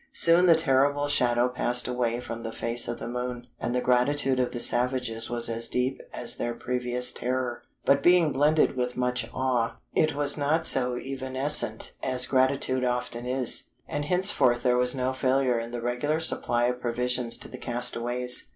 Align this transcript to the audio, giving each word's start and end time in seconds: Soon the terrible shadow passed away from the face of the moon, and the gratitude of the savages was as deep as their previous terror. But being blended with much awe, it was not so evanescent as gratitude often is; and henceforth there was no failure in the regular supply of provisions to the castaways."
Soon 0.13 0.47
the 0.47 0.55
terrible 0.55 1.07
shadow 1.07 1.47
passed 1.47 1.87
away 1.87 2.19
from 2.19 2.41
the 2.41 2.51
face 2.51 2.87
of 2.87 2.97
the 2.97 3.07
moon, 3.07 3.45
and 3.59 3.75
the 3.75 3.81
gratitude 3.81 4.39
of 4.39 4.51
the 4.51 4.59
savages 4.59 5.29
was 5.29 5.47
as 5.47 5.67
deep 5.67 6.01
as 6.11 6.37
their 6.37 6.55
previous 6.55 7.11
terror. 7.11 7.61
But 7.85 8.01
being 8.01 8.33
blended 8.33 8.75
with 8.75 8.97
much 8.97 9.29
awe, 9.31 9.77
it 9.93 10.15
was 10.15 10.37
not 10.37 10.65
so 10.65 10.95
evanescent 10.97 11.93
as 12.01 12.25
gratitude 12.25 12.83
often 12.83 13.27
is; 13.27 13.69
and 13.87 14.05
henceforth 14.05 14.63
there 14.63 14.75
was 14.75 14.95
no 14.95 15.13
failure 15.13 15.59
in 15.59 15.69
the 15.69 15.81
regular 15.83 16.19
supply 16.19 16.63
of 16.65 16.81
provisions 16.81 17.37
to 17.37 17.47
the 17.47 17.59
castaways." 17.59 18.49